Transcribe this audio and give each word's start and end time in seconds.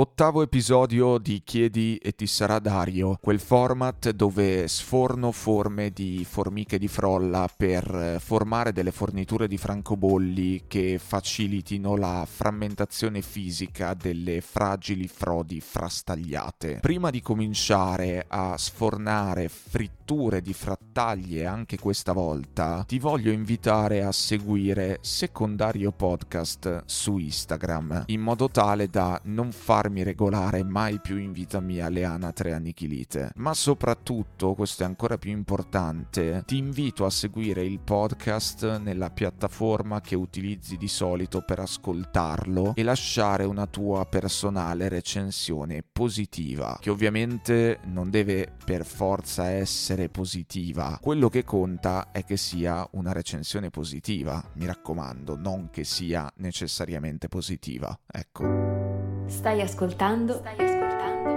Ottavo 0.00 0.40
episodio 0.40 1.18
di 1.18 1.42
Chiedi 1.44 1.98
e 1.98 2.12
ti 2.12 2.26
sarà 2.26 2.58
Dario, 2.58 3.18
quel 3.20 3.38
format 3.38 4.08
dove 4.12 4.66
sforno 4.66 5.30
forme 5.30 5.90
di 5.90 6.24
formiche 6.26 6.78
di 6.78 6.88
frolla 6.88 7.46
per 7.54 8.16
formare 8.18 8.72
delle 8.72 8.92
forniture 8.92 9.46
di 9.46 9.58
francobolli 9.58 10.64
che 10.68 10.98
facilitino 10.98 11.96
la 11.96 12.26
frammentazione 12.26 13.20
fisica 13.20 13.92
delle 13.92 14.40
fragili 14.40 15.06
frodi 15.06 15.60
frastagliate. 15.60 16.78
Prima 16.80 17.10
di 17.10 17.20
cominciare 17.20 18.24
a 18.26 18.56
sfornare 18.56 19.50
fritture 19.50 20.40
di 20.40 20.54
frattaglie 20.54 21.44
anche 21.44 21.78
questa 21.78 22.12
volta, 22.12 22.84
ti 22.86 22.98
voglio 22.98 23.30
invitare 23.30 24.02
a 24.02 24.12
seguire 24.12 24.96
Secondario 25.02 25.92
Podcast 25.92 26.84
su 26.86 27.18
Instagram, 27.18 28.04
in 28.06 28.22
modo 28.22 28.48
tale 28.48 28.88
da 28.88 29.20
non 29.24 29.52
farmi 29.52 29.89
farmi 29.90 30.02
regolare 30.04 30.62
mai 30.62 31.00
più 31.00 31.16
in 31.16 31.32
vita 31.32 31.60
mia 31.60 31.88
le 31.88 32.04
anatre 32.04 32.52
annichilite. 32.52 33.32
Ma 33.36 33.52
soprattutto, 33.54 34.54
questo 34.54 34.84
è 34.84 34.86
ancora 34.86 35.18
più 35.18 35.30
importante, 35.32 36.42
ti 36.46 36.56
invito 36.56 37.04
a 37.04 37.10
seguire 37.10 37.64
il 37.64 37.80
podcast 37.80 38.78
nella 38.78 39.10
piattaforma 39.10 40.00
che 40.00 40.14
utilizzi 40.14 40.76
di 40.76 40.88
solito 40.88 41.42
per 41.42 41.58
ascoltarlo 41.58 42.74
e 42.76 42.82
lasciare 42.82 43.44
una 43.44 43.66
tua 43.66 44.06
personale 44.06 44.88
recensione 44.88 45.82
positiva, 45.82 46.78
che 46.80 46.90
ovviamente 46.90 47.80
non 47.86 48.10
deve 48.10 48.52
per 48.64 48.84
forza 48.84 49.48
essere 49.50 50.08
positiva. 50.08 50.98
Quello 51.00 51.28
che 51.28 51.42
conta 51.44 52.12
è 52.12 52.24
che 52.24 52.36
sia 52.36 52.86
una 52.92 53.12
recensione 53.12 53.70
positiva, 53.70 54.42
mi 54.54 54.66
raccomando, 54.66 55.36
non 55.36 55.68
che 55.70 55.84
sia 55.84 56.30
necessariamente 56.36 57.28
positiva. 57.28 57.98
Ecco. 58.06 58.99
Stai 59.30 59.62
ascoltando? 59.62 60.34
Stai 60.34 60.56
ascoltando? 60.58 61.30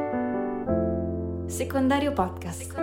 Secondario 1.48 2.12
Podcast. 2.14 2.64
Secondario 2.64 2.83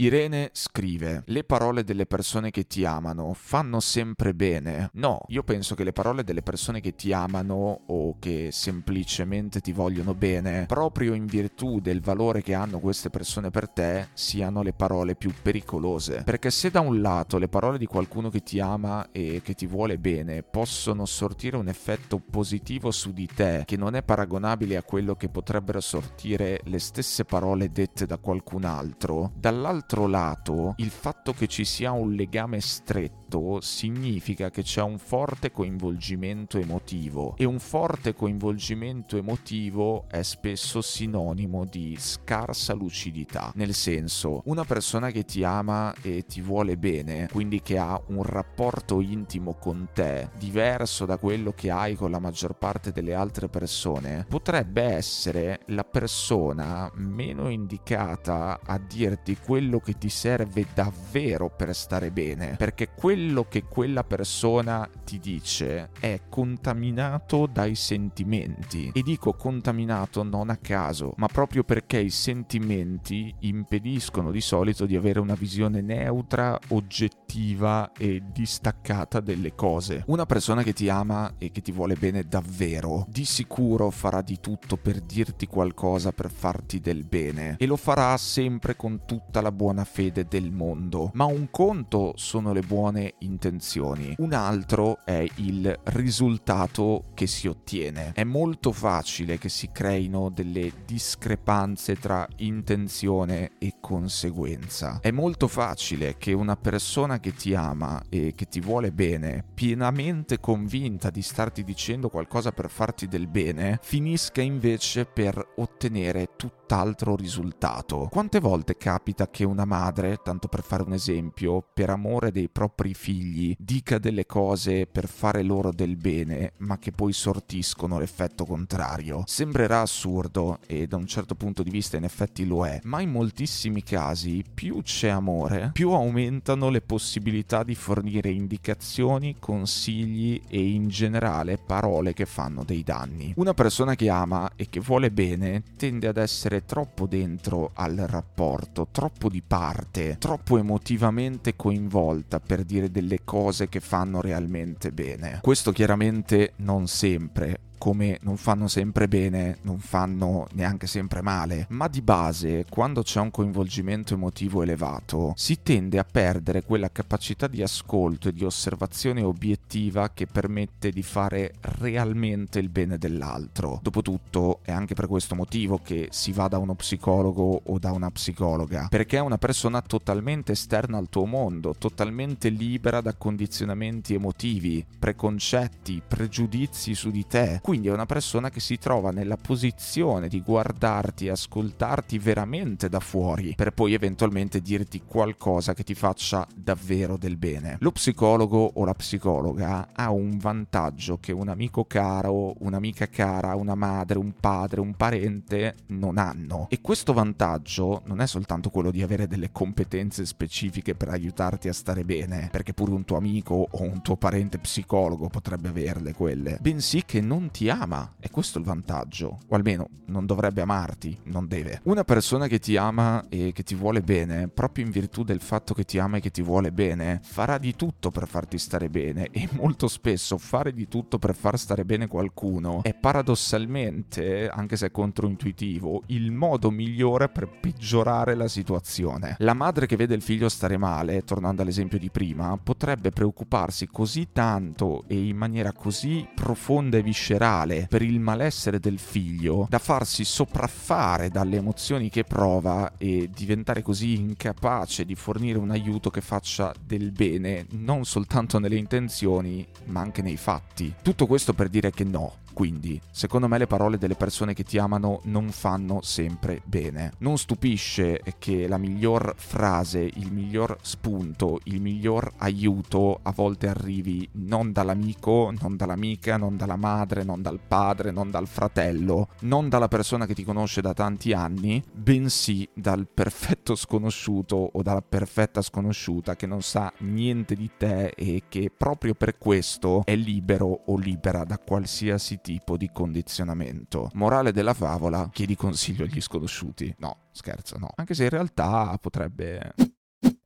Irene 0.00 0.48
scrive: 0.54 1.24
Le 1.26 1.44
parole 1.44 1.84
delle 1.84 2.06
persone 2.06 2.50
che 2.50 2.66
ti 2.66 2.86
amano 2.86 3.34
fanno 3.34 3.80
sempre 3.80 4.32
bene. 4.32 4.88
No, 4.94 5.20
io 5.26 5.42
penso 5.42 5.74
che 5.74 5.84
le 5.84 5.92
parole 5.92 6.24
delle 6.24 6.40
persone 6.40 6.80
che 6.80 6.94
ti 6.94 7.12
amano 7.12 7.82
o 7.86 8.16
che 8.18 8.48
semplicemente 8.50 9.60
ti 9.60 9.72
vogliono 9.72 10.14
bene, 10.14 10.64
proprio 10.64 11.12
in 11.12 11.26
virtù 11.26 11.80
del 11.80 12.00
valore 12.00 12.40
che 12.40 12.54
hanno 12.54 12.78
queste 12.78 13.10
persone 13.10 13.50
per 13.50 13.68
te, 13.68 14.08
siano 14.14 14.62
le 14.62 14.72
parole 14.72 15.16
più 15.16 15.34
pericolose. 15.42 16.22
Perché 16.24 16.50
se 16.50 16.70
da 16.70 16.80
un 16.80 17.02
lato 17.02 17.36
le 17.36 17.48
parole 17.48 17.76
di 17.76 17.84
qualcuno 17.84 18.30
che 18.30 18.42
ti 18.42 18.58
ama 18.58 19.08
e 19.12 19.42
che 19.44 19.52
ti 19.52 19.66
vuole 19.66 19.98
bene 19.98 20.42
possono 20.42 21.04
sortire 21.04 21.58
un 21.58 21.68
effetto 21.68 22.18
positivo 22.18 22.90
su 22.90 23.12
di 23.12 23.26
te 23.26 23.64
che 23.66 23.76
non 23.76 23.94
è 23.94 24.02
paragonabile 24.02 24.78
a 24.78 24.82
quello 24.82 25.14
che 25.14 25.28
potrebbero 25.28 25.80
sortire 25.80 26.60
le 26.64 26.78
stesse 26.78 27.26
parole 27.26 27.70
dette 27.70 28.06
da 28.06 28.16
qualcun 28.16 28.64
altro, 28.64 29.32
dall'altro 29.36 29.88
dall'altro 29.90 30.06
lato 30.06 30.74
il 30.76 30.90
fatto 30.90 31.32
che 31.32 31.48
ci 31.48 31.64
sia 31.64 31.90
un 31.90 32.12
legame 32.12 32.60
stretto 32.60 33.19
significa 33.60 34.50
che 34.50 34.62
c'è 34.62 34.82
un 34.82 34.98
forte 34.98 35.50
coinvolgimento 35.50 36.58
emotivo 36.58 37.34
e 37.36 37.44
un 37.44 37.58
forte 37.58 38.14
coinvolgimento 38.14 39.16
emotivo 39.16 40.04
è 40.08 40.22
spesso 40.22 40.80
sinonimo 40.80 41.64
di 41.64 41.96
scarsa 41.98 42.74
lucidità, 42.74 43.52
nel 43.54 43.74
senso 43.74 44.42
una 44.46 44.64
persona 44.64 45.10
che 45.10 45.24
ti 45.24 45.44
ama 45.44 45.94
e 46.02 46.24
ti 46.26 46.40
vuole 46.40 46.76
bene, 46.76 47.28
quindi 47.30 47.60
che 47.62 47.78
ha 47.78 48.00
un 48.08 48.22
rapporto 48.22 49.00
intimo 49.00 49.54
con 49.54 49.88
te 49.92 50.30
diverso 50.38 51.06
da 51.06 51.16
quello 51.16 51.52
che 51.52 51.70
hai 51.70 51.94
con 51.94 52.10
la 52.10 52.18
maggior 52.18 52.54
parte 52.56 52.92
delle 52.92 53.14
altre 53.14 53.48
persone, 53.48 54.26
potrebbe 54.28 54.82
essere 54.82 55.60
la 55.66 55.84
persona 55.84 56.90
meno 56.94 57.48
indicata 57.48 58.60
a 58.64 58.78
dirti 58.78 59.36
quello 59.36 59.78
che 59.78 59.98
ti 59.98 60.08
serve 60.08 60.66
davvero 60.74 61.50
per 61.50 61.74
stare 61.74 62.10
bene, 62.10 62.56
perché 62.56 62.88
quello 62.94 63.18
che 63.48 63.64
quella 63.64 64.02
persona 64.02 64.88
ti 65.04 65.18
dice 65.18 65.90
è 66.00 66.22
contaminato 66.28 67.46
dai 67.46 67.74
sentimenti. 67.74 68.90
E 68.94 69.02
dico 69.02 69.34
contaminato 69.34 70.22
non 70.22 70.48
a 70.50 70.56
caso, 70.56 71.12
ma 71.16 71.26
proprio 71.26 71.62
perché 71.62 71.98
i 71.98 72.10
sentimenti 72.10 73.34
impediscono 73.40 74.30
di 74.30 74.40
solito 74.40 74.86
di 74.86 74.96
avere 74.96 75.20
una 75.20 75.34
visione 75.34 75.80
neutra, 75.80 76.58
oggettiva 76.68 77.92
e 77.92 78.22
distaccata 78.32 79.20
delle 79.20 79.54
cose. 79.54 80.04
Una 80.06 80.26
persona 80.26 80.62
che 80.62 80.72
ti 80.72 80.88
ama 80.88 81.34
e 81.38 81.50
che 81.50 81.60
ti 81.60 81.72
vuole 81.72 81.94
bene 81.94 82.24
davvero, 82.24 83.06
di 83.08 83.24
sicuro 83.24 83.90
farà 83.90 84.22
di 84.22 84.40
tutto 84.40 84.76
per 84.76 85.00
dirti 85.00 85.46
qualcosa 85.46 86.12
per 86.12 86.30
farti 86.30 86.80
del 86.80 87.04
bene 87.04 87.56
e 87.58 87.66
lo 87.66 87.76
farà 87.76 88.16
sempre 88.16 88.76
con 88.76 89.04
tutta 89.04 89.40
la 89.40 89.52
buona 89.52 89.84
fede 89.84 90.26
del 90.28 90.50
mondo, 90.50 91.10
ma 91.14 91.24
un 91.24 91.48
conto 91.50 92.12
sono 92.16 92.52
le 92.52 92.62
buone 92.62 93.09
intenzioni, 93.18 94.14
un 94.18 94.32
altro 94.32 95.00
è 95.04 95.26
il 95.36 95.78
risultato 95.84 97.04
che 97.14 97.26
si 97.26 97.48
ottiene. 97.48 98.12
È 98.14 98.24
molto 98.24 98.72
facile 98.72 99.38
che 99.38 99.48
si 99.48 99.70
creino 99.72 100.30
delle 100.30 100.72
discrepanze 100.84 101.96
tra 101.96 102.26
intenzione 102.36 103.52
e 103.58 103.74
conseguenza. 103.80 104.98
È 105.00 105.10
molto 105.10 105.48
facile 105.48 106.16
che 106.16 106.32
una 106.32 106.56
persona 106.56 107.20
che 107.20 107.34
ti 107.34 107.54
ama 107.54 108.02
e 108.08 108.34
che 108.34 108.46
ti 108.46 108.60
vuole 108.60 108.92
bene, 108.92 109.44
pienamente 109.54 110.40
convinta 110.40 111.10
di 111.10 111.22
starti 111.22 111.64
dicendo 111.64 112.08
qualcosa 112.08 112.52
per 112.52 112.70
farti 112.70 113.08
del 113.08 113.26
bene, 113.26 113.78
finisca 113.82 114.40
invece 114.40 115.04
per 115.04 115.54
ottenere 115.56 116.30
tutt'altro 116.36 117.16
risultato. 117.16 118.08
Quante 118.10 118.40
volte 118.40 118.76
capita 118.76 119.28
che 119.28 119.44
una 119.44 119.64
madre, 119.64 120.18
tanto 120.22 120.48
per 120.48 120.62
fare 120.62 120.82
un 120.82 120.92
esempio, 120.92 121.64
per 121.72 121.90
amore 121.90 122.30
dei 122.30 122.48
propri 122.48 122.94
figli, 123.00 123.56
dica 123.58 123.96
delle 123.96 124.26
cose 124.26 124.86
per 124.86 125.08
fare 125.08 125.42
loro 125.42 125.72
del 125.72 125.96
bene, 125.96 126.52
ma 126.58 126.78
che 126.78 126.92
poi 126.92 127.14
sortiscono 127.14 127.98
l'effetto 127.98 128.44
contrario. 128.44 129.22
Sembrerà 129.26 129.80
assurdo, 129.80 130.58
e 130.66 130.86
da 130.86 130.96
un 130.96 131.06
certo 131.06 131.34
punto 131.34 131.62
di 131.62 131.70
vista 131.70 131.96
in 131.96 132.04
effetti 132.04 132.44
lo 132.44 132.66
è, 132.66 132.78
ma 132.82 133.00
in 133.00 133.10
moltissimi 133.10 133.82
casi 133.82 134.44
più 134.52 134.82
c'è 134.82 135.08
amore, 135.08 135.70
più 135.72 135.92
aumentano 135.92 136.68
le 136.68 136.82
possibilità 136.82 137.62
di 137.62 137.74
fornire 137.74 138.28
indicazioni, 138.28 139.36
consigli 139.38 140.38
e 140.48 140.62
in 140.62 140.88
generale 140.88 141.56
parole 141.56 142.12
che 142.12 142.26
fanno 142.26 142.64
dei 142.64 142.82
danni. 142.82 143.32
Una 143.36 143.54
persona 143.54 143.94
che 143.94 144.10
ama 144.10 144.50
e 144.56 144.68
che 144.68 144.80
vuole 144.80 145.10
bene 145.10 145.62
tende 145.76 146.06
ad 146.06 146.18
essere 146.18 146.66
troppo 146.66 147.06
dentro 147.06 147.70
al 147.72 147.96
rapporto, 147.96 148.88
troppo 148.90 149.30
di 149.30 149.40
parte, 149.40 150.16
troppo 150.18 150.58
emotivamente 150.58 151.56
coinvolta 151.56 152.40
per 152.40 152.64
dire 152.64 152.89
delle 152.90 153.20
cose 153.24 153.68
che 153.68 153.80
fanno 153.80 154.20
realmente 154.20 154.92
bene. 154.92 155.38
Questo 155.42 155.72
chiaramente 155.72 156.52
non 156.56 156.86
sempre, 156.86 157.58
come 157.80 158.18
non 158.20 158.36
fanno 158.36 158.68
sempre 158.68 159.08
bene, 159.08 159.56
non 159.62 159.78
fanno 159.78 160.46
neanche 160.52 160.86
sempre 160.86 161.22
male, 161.22 161.64
ma 161.70 161.88
di 161.88 162.02
base, 162.02 162.66
quando 162.68 163.00
c'è 163.00 163.20
un 163.20 163.30
coinvolgimento 163.30 164.12
emotivo 164.12 164.62
elevato, 164.62 165.32
si 165.34 165.62
tende 165.62 165.98
a 165.98 166.04
perdere 166.04 166.62
quella 166.62 166.90
capacità 166.90 167.46
di 167.46 167.62
ascolto 167.62 168.28
e 168.28 168.34
di 168.34 168.44
osservazione 168.44 169.22
obiettiva 169.22 170.10
che 170.10 170.26
permette 170.26 170.90
di 170.90 171.02
fare 171.02 171.54
realmente 171.78 172.58
il 172.58 172.68
bene 172.68 172.98
dell'altro. 172.98 173.80
Dopotutto 173.82 174.58
è 174.60 174.72
anche 174.72 174.92
per 174.92 175.06
questo 175.06 175.34
motivo 175.34 175.80
che 175.82 176.08
si 176.10 176.32
va 176.32 176.48
da 176.48 176.58
uno 176.58 176.74
psicologo 176.74 177.62
o 177.64 177.78
da 177.78 177.92
una 177.92 178.10
psicologa, 178.10 178.88
perché 178.90 179.16
è 179.16 179.20
una 179.20 179.38
persona 179.38 179.80
totalmente 179.80 180.52
esterna 180.52 180.98
al 180.98 181.08
tuo 181.08 181.24
mondo, 181.24 181.74
totalmente 181.78 182.50
libera 182.50 183.00
da 183.00 183.14
condizionamenti 183.14 184.12
emotivi, 184.12 184.84
preconcetti, 184.98 186.02
pregiudizi 186.06 186.94
su 186.94 187.10
di 187.10 187.26
te 187.26 187.58
quindi 187.70 187.86
è 187.86 187.92
una 187.92 188.04
persona 188.04 188.50
che 188.50 188.58
si 188.58 188.78
trova 188.78 189.12
nella 189.12 189.36
posizione 189.36 190.26
di 190.26 190.40
guardarti 190.40 191.26
e 191.26 191.30
ascoltarti 191.30 192.18
veramente 192.18 192.88
da 192.88 192.98
fuori 192.98 193.54
per 193.54 193.70
poi 193.70 193.94
eventualmente 193.94 194.60
dirti 194.60 195.02
qualcosa 195.06 195.72
che 195.72 195.84
ti 195.84 195.94
faccia 195.94 196.44
davvero 196.52 197.16
del 197.16 197.36
bene. 197.36 197.76
Lo 197.78 197.92
psicologo 197.92 198.72
o 198.74 198.84
la 198.84 198.94
psicologa 198.94 199.90
ha 199.92 200.10
un 200.10 200.36
vantaggio 200.36 201.18
che 201.20 201.30
un 201.30 201.48
amico 201.48 201.84
caro, 201.84 202.54
un'amica 202.58 203.06
cara, 203.06 203.54
una 203.54 203.76
madre, 203.76 204.18
un 204.18 204.32
padre, 204.40 204.80
un 204.80 204.94
parente 204.94 205.76
non 205.90 206.18
hanno 206.18 206.66
e 206.70 206.80
questo 206.80 207.12
vantaggio 207.12 208.02
non 208.06 208.20
è 208.20 208.26
soltanto 208.26 208.70
quello 208.70 208.90
di 208.90 209.00
avere 209.00 209.28
delle 209.28 209.52
competenze 209.52 210.26
specifiche 210.26 210.96
per 210.96 211.10
aiutarti 211.10 211.68
a 211.68 211.72
stare 211.72 212.04
bene, 212.04 212.48
perché 212.50 212.74
pure 212.74 212.90
un 212.90 213.04
tuo 213.04 213.16
amico 213.16 213.68
o 213.70 213.82
un 213.82 214.02
tuo 214.02 214.16
parente 214.16 214.58
psicologo 214.58 215.28
potrebbe 215.28 215.68
averle 215.68 216.14
quelle, 216.14 216.58
bensì 216.60 217.04
che 217.04 217.20
non 217.20 217.48
ti 217.52 217.58
ama, 217.68 218.14
e 218.18 218.30
questo 218.30 218.58
è 218.58 218.60
il 218.60 218.66
vantaggio, 218.66 219.40
o 219.46 219.54
almeno 219.54 219.88
non 220.06 220.26
dovrebbe 220.26 220.60
amarti, 220.60 221.18
non 221.24 221.46
deve. 221.46 221.80
Una 221.84 222.04
persona 222.04 222.46
che 222.46 222.58
ti 222.58 222.76
ama 222.76 223.24
e 223.28 223.52
che 223.52 223.62
ti 223.62 223.74
vuole 223.74 224.00
bene, 224.00 224.48
proprio 224.48 224.84
in 224.84 224.90
virtù 224.90 225.22
del 225.24 225.40
fatto 225.40 225.74
che 225.74 225.84
ti 225.84 225.98
ama 225.98 226.16
e 226.16 226.20
che 226.20 226.30
ti 226.30 226.42
vuole 226.42 226.72
bene, 226.72 227.20
farà 227.22 227.58
di 227.58 227.74
tutto 227.76 228.10
per 228.10 228.26
farti 228.26 228.58
stare 228.58 228.88
bene 228.88 229.28
e 229.30 229.48
molto 229.54 229.88
spesso 229.88 230.38
fare 230.38 230.72
di 230.72 230.88
tutto 230.88 231.18
per 231.18 231.34
far 231.34 231.58
stare 231.58 231.84
bene 231.84 232.06
qualcuno 232.06 232.82
è 232.82 232.94
paradossalmente, 232.94 234.48
anche 234.48 234.76
se 234.76 234.86
è 234.86 234.90
controintuitivo, 234.90 236.04
il 236.06 236.30
modo 236.32 236.70
migliore 236.70 237.28
per 237.28 237.48
peggiorare 237.48 238.34
la 238.34 238.48
situazione. 238.48 239.36
La 239.38 239.54
madre 239.54 239.86
che 239.86 239.96
vede 239.96 240.14
il 240.14 240.22
figlio 240.22 240.48
stare 240.48 240.76
male, 240.76 241.22
tornando 241.24 241.62
all'esempio 241.62 241.98
di 241.98 242.10
prima, 242.10 242.58
potrebbe 242.62 243.10
preoccuparsi 243.10 243.86
così 243.86 244.28
tanto 244.32 245.04
e 245.06 245.26
in 245.26 245.36
maniera 245.36 245.72
così 245.72 246.26
profonda 246.34 246.96
e 246.96 247.02
viscerale 247.02 247.49
per 247.88 248.02
il 248.02 248.20
malessere 248.20 248.78
del 248.78 248.98
figlio 248.98 249.66
da 249.68 249.78
farsi 249.78 250.24
sopraffare 250.24 251.30
dalle 251.30 251.56
emozioni 251.56 252.08
che 252.08 252.24
prova 252.24 252.92
e 252.96 253.28
diventare 253.34 253.82
così 253.82 254.14
incapace 254.14 255.04
di 255.04 255.14
fornire 255.14 255.58
un 255.58 255.70
aiuto 255.70 256.10
che 256.10 256.20
faccia 256.20 256.72
del 256.80 257.10
bene 257.10 257.66
non 257.70 258.04
soltanto 258.04 258.58
nelle 258.58 258.76
intenzioni 258.76 259.66
ma 259.86 260.00
anche 260.00 260.22
nei 260.22 260.36
fatti. 260.36 260.94
Tutto 261.02 261.26
questo 261.26 261.52
per 261.52 261.68
dire 261.68 261.90
che 261.90 262.04
no, 262.04 262.36
quindi, 262.60 263.00
secondo 263.10 263.48
me 263.48 263.56
le 263.56 263.66
parole 263.66 263.96
delle 263.96 264.16
persone 264.16 264.52
che 264.52 264.64
ti 264.64 264.76
amano 264.76 265.20
non 265.24 265.48
fanno 265.48 266.00
sempre 266.02 266.60
bene. 266.66 267.12
Non 267.20 267.38
stupisce 267.38 268.20
che 268.38 268.68
la 268.68 268.76
miglior 268.76 269.32
frase, 269.34 270.00
il 270.00 270.30
miglior 270.30 270.76
spunto, 270.82 271.60
il 271.62 271.80
miglior 271.80 272.30
aiuto 272.36 273.20
a 273.22 273.32
volte 273.32 273.66
arrivi 273.66 274.28
non 274.32 274.72
dall'amico, 274.72 275.50
non 275.58 275.74
dall'amica, 275.74 276.36
non 276.36 276.58
dalla 276.58 276.76
madre, 276.76 277.24
non 277.24 277.40
dal 277.40 277.60
padre, 277.66 278.10
non 278.10 278.30
dal 278.30 278.46
fratello, 278.46 279.28
non 279.40 279.70
dalla 279.70 279.88
persona 279.88 280.26
che 280.26 280.34
ti 280.34 280.44
conosce 280.44 280.82
da 280.82 280.92
tanti 280.92 281.32
anni, 281.32 281.82
bensì 281.90 282.68
dal 282.74 283.08
perfetto 283.08 283.74
sconosciuto 283.74 284.68
o 284.74 284.82
dalla 284.82 285.00
perfetta 285.00 285.62
sconosciuta 285.62 286.36
che 286.36 286.46
non 286.46 286.60
sa 286.60 286.92
niente 286.98 287.54
di 287.54 287.70
te 287.78 288.08
e 288.08 288.42
che 288.48 288.70
proprio 288.70 289.14
per 289.14 289.38
questo 289.38 290.02
è 290.04 290.14
libero 290.14 290.82
o 290.84 290.98
libera 290.98 291.44
da 291.44 291.56
qualsiasi 291.56 292.34
tipo 292.42 292.48
di 292.76 292.90
condizionamento. 292.92 294.10
Morale 294.14 294.52
della 294.52 294.74
favola, 294.74 295.28
chiedi 295.32 295.54
consiglio 295.54 296.04
agli 296.04 296.20
sconosciuti. 296.20 296.94
No, 296.98 297.28
scherzo, 297.32 297.78
no. 297.78 297.90
Anche 297.94 298.14
se 298.14 298.24
in 298.24 298.30
realtà 298.30 298.96
potrebbe... 299.00 299.74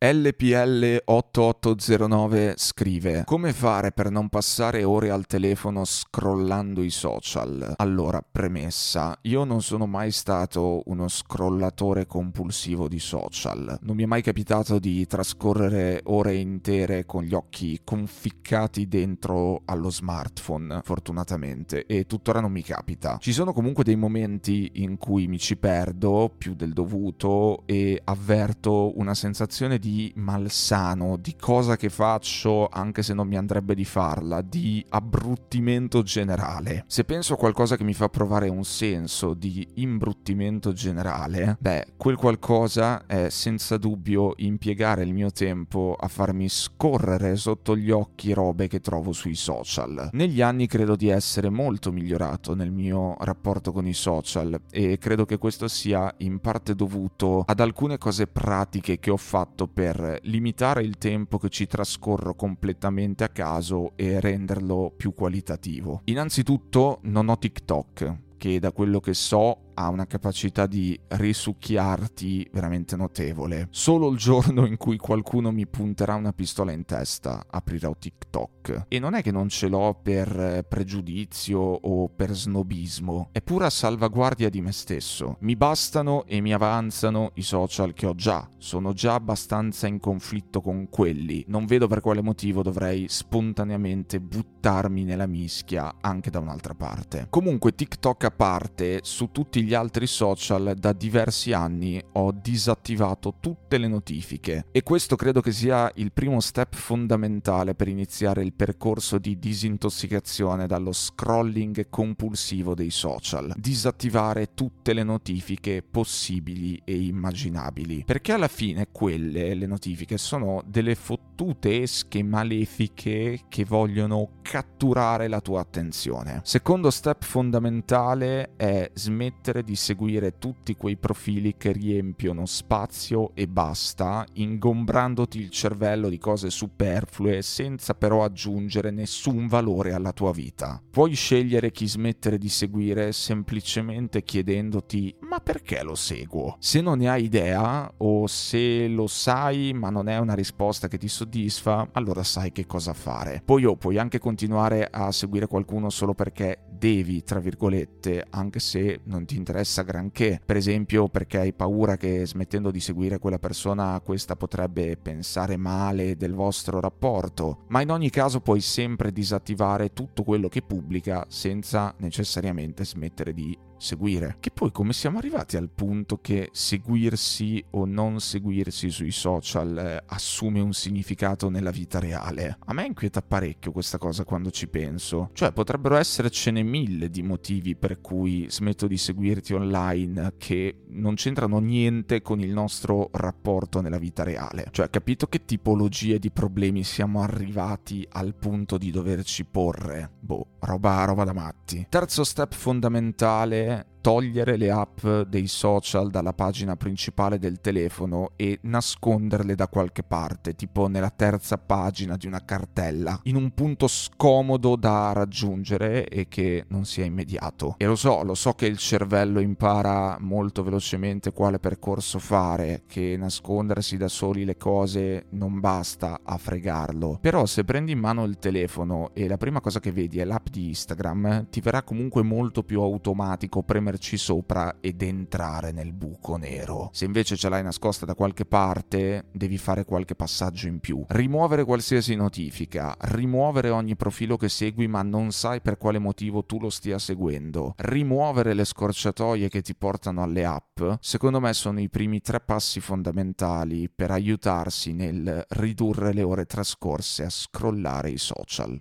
LPL8809 0.05 2.53
scrive 2.56 3.23
Come 3.25 3.55
fare 3.55 3.91
per 3.91 4.11
non 4.11 4.29
passare 4.29 4.85
ore 4.85 5.09
al 5.09 5.25
telefono 5.25 5.87
scrollando 5.87 6.83
i 6.83 6.91
social? 6.91 7.73
Allora, 7.79 8.21
premessa, 8.21 9.17
io 9.23 9.45
non 9.45 9.62
sono 9.62 9.87
mai 9.87 10.11
stato 10.11 10.83
uno 10.87 11.09
scrollatore 11.09 12.06
compulsivo 12.06 12.87
di 12.87 12.99
social. 12.99 13.79
Non 13.81 13.97
mi 13.97 14.03
è 14.03 14.06
mai 14.06 14.21
capitato 14.21 14.79
di 14.79 15.06
trascorrere 15.06 16.03
ore 16.05 16.35
intere 16.35 17.07
con 17.07 17.23
gli 17.23 17.33
occhi 17.33 17.81
conficcati 17.83 18.87
dentro 18.87 19.62
allo 19.65 19.91
smartphone, 19.91 20.83
fortunatamente, 20.85 21.87
e 21.87 22.05
tuttora 22.05 22.41
non 22.41 22.53
mi 22.53 22.62
capita. 22.62 23.17
Ci 23.19 23.33
sono 23.33 23.55
comunque 23.55 23.85
dei 23.85 23.97
momenti 23.97 24.73
in 24.75 24.99
cui 24.99 25.29
mi 25.29 25.39
ci 25.39 25.57
perdo 25.57 26.31
più 26.37 26.55
del 26.55 26.75
dovuto 26.75 27.62
e 27.65 27.99
avverto 28.05 28.99
una 28.99 29.15
sensazione 29.15 29.79
di 29.79 29.93
malsano, 30.17 31.17
di 31.17 31.37
cosa 31.37 31.76
che 31.76 31.88
faccio 31.88 32.69
anche 32.69 33.02
se 33.02 33.14
non 33.14 33.29
mi 33.29 33.37
andrebbe 33.37 33.75
di 33.75 33.85
farla, 33.85 34.41
di 34.41 34.85
abbruttimento 34.91 36.02
generale. 36.02 36.85
Se 36.87 37.05
penso 37.05 37.35
a 37.35 37.37
qualcosa 37.37 37.76
che 37.76 37.85
mi 37.85 37.94
fa 37.94 38.08
provare 38.08 38.49
un 38.49 38.64
senso 38.64 39.35
di 39.35 39.67
imbruttimento 39.75 40.73
generale, 40.73 41.56
beh, 41.61 41.94
quel 41.96 42.17
qualcosa 42.17 43.06
è 43.06 43.29
senza 43.29 43.76
dubbio 43.76 44.32
impiegare 44.37 45.02
il 45.02 45.12
mio 45.12 45.31
tempo 45.31 45.97
a 45.99 46.08
farmi 46.08 46.49
scorrere 46.49 47.37
sotto 47.37 47.76
gli 47.76 47.90
occhi 47.90 48.32
robe 48.32 48.69
che 48.69 48.81
trovo 48.81 49.12
sui 49.12 49.35
social. 49.35 50.11
Negli 50.12 50.40
anni 50.40 50.67
credo 50.67 50.97
di 50.97 51.08
essere 51.08 51.50
molto 51.50 51.93
migliorato 51.93 52.55
nel 52.55 52.70
mio 52.70 53.17
rapporto 53.20 53.73
con 53.73 53.87
i 53.87 53.93
social 53.93 54.61
e 54.70 54.99
credo 54.99 55.25
che 55.25 55.38
questo 55.38 55.69
sia 55.69 56.12
in 56.19 56.40
parte 56.40 56.75
dovuto 56.75 57.43
ad 57.47 57.61
alcune 57.61 57.99
cose 57.99 58.26
pratiche 58.26 58.99
che 58.99 59.11
ho 59.11 59.17
fatto 59.17 59.67
per 59.67 59.84
per 59.85 60.19
limitare 60.23 60.83
il 60.83 60.97
tempo 60.97 61.37
che 61.37 61.51
ci 61.51 61.67
trascorro 61.67 62.35
completamente 62.35 63.23
a 63.23 63.29
caso 63.29 63.93
e 63.97 64.19
renderlo 64.19 64.91
più 64.97 65.13
qualitativo. 65.13 66.01
Innanzitutto 66.05 67.01
non 67.03 67.29
ho 67.29 67.37
TikTok, 67.37 68.17
che 68.39 68.59
da 68.61 68.73
quello 68.73 69.01
che 69.01 69.13
so 69.13 69.63
ha 69.75 69.88
una 69.88 70.06
capacità 70.06 70.67
di 70.67 70.99
risucchiarti 71.09 72.49
veramente 72.53 72.97
notevole. 72.97 73.69
Solo 73.71 74.11
il 74.11 74.19
giorno 74.19 74.67
in 74.67 74.76
cui 74.76 74.97
qualcuno 74.97 75.50
mi 75.50 75.67
punterà 75.67 76.15
una 76.15 76.32
pistola 76.32 76.73
in 76.73 76.85
testa 76.85 77.47
aprirò 77.50 77.94
TikTok. 77.99 78.87
E 78.88 78.99
non 78.99 79.15
è 79.15 79.23
che 79.23 79.31
non 79.31 79.49
ce 79.49 79.69
l'ho 79.69 79.99
per 80.03 80.65
pregiudizio 80.69 81.61
o 81.61 82.09
per 82.09 82.32
snobismo, 82.32 83.29
è 83.32 83.43
pura 83.43 83.71
salvaguardia 83.71 84.49
di 84.49 84.61
me 84.61 84.73
stesso. 84.73 85.37
Mi 85.41 85.56
bastano 85.56 86.25
e 86.26 86.41
mi 86.41 86.53
avanzano 86.53 87.32
i 87.35 87.43
social 87.43 87.93
che 87.93 88.06
ho 88.06 88.15
già, 88.15 88.49
sono 88.59 88.93
già 88.93 89.15
abbastanza 89.15 89.87
in 89.87 89.99
conflitto 89.99 90.61
con 90.61 90.88
quelli. 90.88 91.44
Non 91.49 91.67
vedo 91.67 91.87
per 91.87 92.00
quale 92.00 92.23
motivo 92.23 92.62
dovrei 92.62 93.06
spontaneamente 93.09 94.21
buttarmi 94.21 95.05
nella 95.05 95.26
mischia 95.26 95.97
anche 96.00 96.31
da 96.31 96.38
un'altra 96.38 96.75
parte. 96.75 97.26
Comunque 97.31 97.75
TikTok 97.75 98.25
a 98.25 98.31
parte, 98.31 99.00
su 99.03 99.31
tutti 99.31 99.63
gli 99.64 99.75
altri 99.75 100.06
social 100.06 100.75
da 100.78 100.93
diversi 100.93 101.52
anni 101.52 102.02
ho 102.12 102.32
disattivato 102.32 103.37
tutte 103.40 103.78
le 103.78 103.88
notifiche 103.88 104.66
e 104.70 104.82
questo 104.82 105.16
credo 105.16 105.40
che 105.40 105.52
sia 105.52 105.90
il 105.96 106.12
primo 106.12 106.40
step 106.40 106.75
fondamentale 106.75 107.75
per 107.75 107.88
iniziare 107.88 108.43
il 108.43 108.52
percorso 108.52 109.19
di 109.19 109.38
disintossicazione 109.38 110.66
dallo 110.66 110.92
scrolling 110.92 111.88
compulsivo 111.88 112.75
dei 112.75 112.90
social. 112.90 113.54
Disattivare 113.56 114.54
tutte 114.54 114.92
le 114.92 115.02
notifiche 115.02 115.83
possibili 115.83 116.80
e 116.85 116.94
immaginabili, 116.94 118.04
perché 118.06 118.33
alla 118.33 118.49
fine 118.49 118.88
quelle, 118.92 119.54
le 119.54 119.66
notifiche, 119.66 120.18
sono 120.18 120.62
delle 120.66 120.94
fottute 120.94 121.83
esche 121.83 122.23
malefiche 122.23 123.40
che 123.49 123.64
vogliono 123.64 124.40
catturare 124.42 125.28
la 125.28 125.40
tua 125.40 125.61
attenzione. 125.61 126.40
Secondo 126.44 126.90
step 126.90 127.25
fondamentale 127.25 128.54
è 128.56 128.90
smettere 128.92 129.53
smettere 129.54 129.62
di 129.62 129.76
seguire 129.76 130.38
tutti 130.38 130.75
quei 130.75 130.96
profili 130.96 131.54
che 131.56 131.70
riempiono 131.70 132.46
spazio 132.46 133.30
e 133.34 133.46
basta, 133.46 134.26
ingombrandoti 134.34 135.38
il 135.38 135.50
cervello 135.50 136.08
di 136.08 136.18
cose 136.18 136.50
superflue 136.50 137.42
senza 137.42 137.94
però 137.94 138.25
aggiungere 138.25 138.90
nessun 138.90 139.46
valore 139.46 139.92
alla 139.92 140.12
tua 140.12 140.32
vita. 140.32 140.82
Puoi 140.90 141.14
scegliere 141.14 141.70
chi 141.70 141.87
smettere 141.87 142.38
di 142.38 142.49
seguire 142.49 143.12
semplicemente 143.12 144.23
chiedendoti 144.23 145.14
ma 145.20 145.38
perché 145.38 145.82
lo 145.82 145.94
seguo? 145.94 146.56
Se 146.58 146.80
non 146.80 146.99
ne 146.99 147.08
hai 147.08 147.25
idea 147.25 147.92
o 147.99 148.26
se 148.26 148.88
lo 148.88 149.06
sai 149.06 149.73
ma 149.73 149.90
non 149.90 150.08
è 150.08 150.18
una 150.18 150.34
risposta 150.34 150.88
che 150.88 150.99
ti 150.99 151.08
soddisfa, 151.08 151.88
allora 151.92 152.25
sai 152.25 152.50
che 152.50 152.66
cosa 152.66 152.92
fare. 152.92 153.42
Poi 153.44 153.64
oh, 153.64 153.76
puoi 153.76 153.99
anche 153.99 154.18
continuare 154.18 154.88
a 154.90 155.12
seguire 155.12 155.46
qualcuno 155.46 155.90
solo 155.90 156.14
perché 156.14 156.58
devi, 156.84 157.23
tra 157.23 157.38
virgolette, 157.38 158.26
anche 158.30 158.58
se 158.58 159.00
non 159.04 159.25
ti 159.25 159.37
interessa 159.45 159.83
granché. 159.83 160.41
Per 160.43 160.57
esempio 160.57 161.09
perché 161.09 161.39
hai 161.39 161.53
paura 161.53 161.99
che 161.99 162.27
smettendo 162.27 162.71
di 162.71 162.81
seguire 162.81 163.19
quella 163.19 163.39
persona 163.39 164.01
questa 164.03 164.37
potrebbe 164.37 164.97
pensare 164.97 165.59
male 165.59 166.17
del 166.17 166.35
vostro 166.35 166.81
rapporto. 166.81 167.65
Ma 167.69 167.83
in 167.83 167.91
ogni 167.91 168.09
caso 168.09 168.41
puoi 168.41 168.63
sempre 168.63 169.13
disattivare 169.13 169.93
tutto 169.93 170.23
quello 170.23 170.49
che 170.49 170.63
pubblica 170.63 171.27
senza 171.29 171.95
necessariamente 171.99 172.85
smettere 172.85 173.35
di 173.35 173.57
seguire. 173.85 174.37
Che 174.41 174.50
poi 174.50 174.73
come 174.73 174.93
siamo 174.93 175.19
arrivati 175.19 175.57
al 175.57 175.69
punto 175.69 176.19
che 176.21 176.49
seguirsi 176.53 177.62
o 177.71 177.85
non 177.85 178.19
seguirsi 178.19 178.91
sui 178.91 179.12
social 179.12 179.76
eh, 179.76 180.03
assume 180.07 180.61
un 180.61 180.73
significato 180.73 181.50
nella 181.50 181.71
vita 181.71 182.00
reale? 182.00 182.57
A 182.64 182.73
me 182.73 182.87
inquieta 182.87 183.23
parecchio 183.23 183.71
questa 183.71 183.99
cosa 183.99 184.25
quando 184.25 184.50
ci 184.50 184.67
penso. 184.69 185.31
Cioè 185.35 185.53
potrebbero 185.53 185.97
essercene 185.97 186.62
mille 186.62 187.11
di 187.11 187.23
motivi 187.23 187.76
per 187.76 188.00
cui 188.00 188.47
smetto 188.49 188.87
di 188.87 188.97
seguirti 188.97 189.53
online 189.53 190.35
che 190.38 190.85
non 190.88 191.14
c'entrano 191.14 191.59
niente 191.59 192.23
con 192.23 192.41
il 192.41 192.53
nostro 192.53 193.11
rapporto 193.12 193.81
nella 193.81 193.99
vita 193.99 194.23
reale. 194.23 194.69
Cioè 194.71 194.88
capito 194.88 195.26
che 195.26 195.45
tipologie 195.45 196.19
di 196.19 196.31
problemi 196.31 196.83
siamo 196.85 197.21
arrivati 197.21 198.07
al 198.12 198.35
punto 198.35 198.79
di 198.79 198.91
doverci 198.91 199.45
porre? 199.45 200.11
Boh, 200.19 200.47
roba, 200.61 201.05
roba 201.05 201.25
da 201.25 201.35
matti. 201.35 201.87
Terzo 201.91 202.25
step 202.25 202.55
fondamentale 202.55 203.74
event. 203.75 203.94
Togliere 204.04 204.58
le 204.58 204.70
app 204.70 205.06
dei 205.26 205.46
social 205.46 206.11
dalla 206.11 206.34
pagina 206.34 206.76
principale 206.76 207.38
del 207.38 207.62
telefono 207.62 208.32
e 208.37 208.58
nasconderle 208.61 209.54
da 209.54 209.66
qualche 209.66 210.02
parte, 210.02 210.54
tipo 210.54 210.88
nella 210.88 211.08
terza 211.08 211.56
pagina 211.56 212.18
di 212.18 212.26
una 212.26 212.44
cartella, 212.44 213.18
in 213.23 213.37
un 213.37 213.54
punto 213.54 213.87
scomodo 213.87 214.76
da 214.76 215.14
raggiungere 215.14 216.06
e 216.06 216.28
che 216.28 216.66
non 216.68 216.84
sia 216.84 217.06
immediato. 217.06 217.76
E 217.78 217.87
lo 217.87 217.96
so, 217.96 218.23
lo 218.23 218.34
so 218.34 218.52
che 218.52 218.66
il 218.66 218.76
cervello 218.76 219.40
impara 219.40 220.18
molto 220.20 220.62
velocemente 220.62 221.32
quale 221.32 221.58
percorso 221.58 222.18
fare, 222.18 222.82
che 222.87 223.16
nascondersi 223.16 223.96
da 223.96 224.08
soli 224.08 224.44
le 224.44 224.58
cose 224.58 225.28
non 225.30 225.61
basta 225.61 226.20
a 226.23 226.37
fregarlo. 226.37 227.16
Però 227.23 227.46
se 227.46 227.64
prendi 227.64 227.92
in 227.92 228.00
mano 228.00 228.25
il 228.25 228.38
telefono 228.38 229.12
e 229.14 229.26
la 229.28 229.38
prima 229.38 229.62
cosa 229.62 229.80
che 229.80 229.92
vedi 229.92 230.18
è 230.18 230.26
l'app 230.26 230.49
di 230.49 230.66
Instagram, 230.66 231.49
ti 231.49 231.62
verrà 231.62 231.82
comunque 231.82 232.23
molto 232.23 232.62
più 232.62 232.82
automatico 232.82 233.62
premere 233.62 233.92
metterci 233.95 234.17
sopra 234.17 234.77
ed 234.81 235.03
entrare 235.03 235.71
nel 235.71 235.93
buco 235.93 236.37
nero. 236.37 236.91
Se 236.93 237.05
invece 237.05 237.37
ce 237.37 237.49
l'hai 237.49 237.63
nascosta 237.63 238.05
da 238.05 238.15
qualche 238.15 238.45
parte, 238.45 239.27
devi 239.33 239.57
fare 239.57 239.85
qualche 239.85 240.17
passaggio 240.17 240.67
in 240.67 240.81
più. 240.81 241.05
Rimuovere 241.09 241.65
qualsiasi 241.65 242.17
notifica, 242.17 242.97
rimuovere 242.99 243.71
ogni 243.71 243.95
profilo 243.95 244.37
che 244.37 244.49
segui 244.49 244.89
ma 244.89 245.03
non 245.03 245.31
sai 245.31 245.61
per 245.61 245.79
quale 245.79 245.99
motivo 245.99 246.45
tu 246.45 246.59
lo 246.59 246.71
stia 246.71 246.99
seguendo, 246.99 247.75
rimuovere 247.77 248.55
le 248.55 248.65
scorciatoie 248.65 249.49
che 249.49 249.63
ti 249.63 249.75
portano 249.75 250.23
alle 250.23 250.45
app, 250.45 250.81
secondo 251.01 251.41
me 251.41 251.53
sono 251.53 251.81
i 251.81 251.89
primi 251.89 252.21
tre 252.21 252.41
passi 252.41 252.81
fondamentali 252.81 253.89
per 253.89 254.11
aiutarsi 254.11 254.93
nel 254.93 255.45
ridurre 255.51 256.13
le 256.13 256.23
ore 256.23 256.47
trascorse 256.47 257.25
a 257.25 257.31
scrollare 257.31 258.11
i 258.11 258.19
social. 258.19 258.81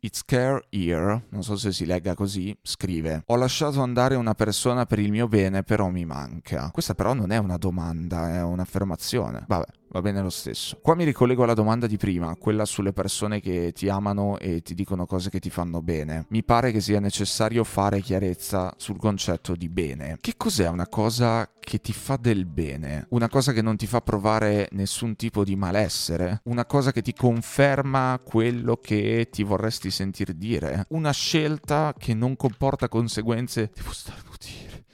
It's 0.00 0.24
Care 0.24 0.64
Here, 0.70 1.24
non 1.30 1.42
so 1.42 1.56
se 1.56 1.72
si 1.72 1.86
legga 1.86 2.14
così, 2.14 2.56
scrive 2.62 3.22
Ho 3.26 3.36
lasciato 3.36 3.82
andare 3.82 4.14
una 4.14 4.34
persona 4.34 4.86
per 4.86 4.98
il 4.98 5.10
mio 5.10 5.28
bene, 5.28 5.62
però 5.62 5.88
mi 5.88 6.04
manca. 6.04 6.70
Questa 6.72 6.94
però 6.94 7.14
non 7.14 7.30
è 7.30 7.36
una 7.36 7.56
domanda, 7.56 8.34
è 8.34 8.42
un'affermazione. 8.42 9.44
Vabbè, 9.46 9.66
va 9.94 10.00
bene 10.00 10.20
lo 10.20 10.30
stesso. 10.30 10.76
Qua 10.82 10.96
mi 10.96 11.04
ricollego 11.04 11.44
alla 11.44 11.54
domanda 11.54 11.86
di 11.86 11.96
prima, 11.96 12.34
quella 12.34 12.64
sulle 12.64 12.92
persone 12.92 13.40
che 13.40 13.70
ti 13.72 13.88
amano 13.88 14.38
e 14.40 14.60
ti 14.60 14.74
dicono 14.74 15.06
cose 15.06 15.30
che 15.30 15.38
ti 15.38 15.50
fanno 15.50 15.82
bene. 15.82 16.26
Mi 16.30 16.42
pare 16.42 16.72
che 16.72 16.80
sia 16.80 16.98
necessario 16.98 17.62
fare 17.62 18.00
chiarezza 18.00 18.74
sul 18.76 18.96
concetto 18.96 19.54
di 19.54 19.68
bene. 19.68 20.18
Che 20.20 20.34
cos'è 20.36 20.68
una 20.68 20.88
cosa 20.88 21.48
che 21.60 21.80
ti 21.80 21.92
fa 21.92 22.16
del 22.16 22.44
bene? 22.44 23.06
Una 23.10 23.28
cosa 23.28 23.52
che 23.52 23.62
non 23.62 23.76
ti 23.76 23.86
fa 23.86 24.00
provare 24.00 24.68
nessun 24.72 25.14
tipo 25.14 25.44
di 25.44 25.54
malessere? 25.54 26.40
Una 26.44 26.66
cosa 26.66 26.90
che 26.90 27.00
ti 27.00 27.14
conferma 27.14 28.20
quello 28.24 28.76
che 28.78 29.28
ti 29.30 29.44
vorresti 29.44 29.92
sentir 29.92 30.32
dire? 30.32 30.86
Una 30.88 31.12
scelta 31.12 31.94
che 31.96 32.14
non 32.14 32.34
comporta 32.34 32.88
conseguenze? 32.88 33.70
Devo 33.72 33.92
starnutire. 33.92 34.86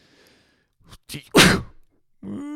Oddio 0.93 2.50